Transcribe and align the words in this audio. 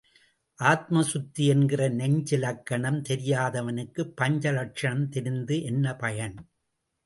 ஆத்ம 0.59 1.01
சுத்தி 1.01 1.45
என்கிற 1.45 1.89
நெஞ்சிலக்கணம் 1.89 2.99
தெரியாதவனுக்கு 3.09 4.03
பஞ்ச 4.15 4.51
லக்ஷணம் 4.51 5.07
தெரிந்து 5.09 5.63
என்ன 5.63 5.95
பயன்? 5.95 6.37